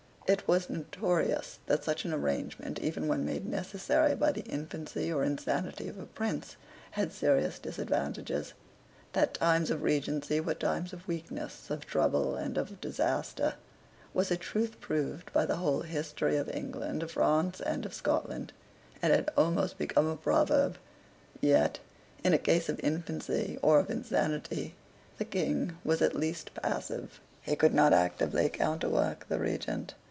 It 0.27 0.47
was 0.47 0.69
notorious 0.69 1.59
that 1.65 1.83
such 1.83 2.05
an 2.05 2.13
arrangement, 2.13 2.79
even 2.79 3.09
when 3.09 3.25
made 3.25 3.45
necessary 3.45 4.15
by 4.15 4.31
the 4.31 4.43
infancy 4.45 5.11
or 5.11 5.25
insanity 5.25 5.89
of 5.89 5.99
a 5.99 6.05
prince, 6.05 6.55
had 6.91 7.11
serious 7.11 7.59
disadvantages. 7.59 8.53
That 9.11 9.33
times 9.33 9.69
of 9.69 9.83
Regency 9.83 10.39
were 10.39 10.53
times 10.53 10.93
of 10.93 11.05
weakness, 11.05 11.69
of 11.69 11.85
trouble 11.85 12.37
and 12.37 12.57
of 12.57 12.79
disaster, 12.79 13.55
was 14.13 14.31
a 14.31 14.37
truth 14.37 14.79
proved 14.79 15.33
by 15.33 15.45
the 15.45 15.57
whole 15.57 15.81
history 15.81 16.37
of 16.37 16.47
England, 16.47 17.03
of 17.03 17.11
France, 17.11 17.59
and 17.59 17.85
of 17.85 17.93
Scotland, 17.93 18.53
and 19.01 19.11
had 19.11 19.29
almost 19.35 19.77
become 19.77 20.07
a 20.07 20.15
proverb. 20.15 20.77
Yet, 21.41 21.79
in 22.23 22.33
a 22.33 22.37
case 22.37 22.69
of 22.69 22.79
infancy 22.79 23.59
or 23.61 23.79
of 23.79 23.89
insanity, 23.89 24.75
the 25.17 25.25
King 25.25 25.77
was 25.83 26.01
at 26.01 26.15
least 26.15 26.53
passive. 26.53 27.19
He 27.41 27.57
could 27.57 27.73
not 27.73 27.91
actively 27.91 28.47
counterwork 28.47 29.27
the 29.27 29.37
Regent. 29.37 29.93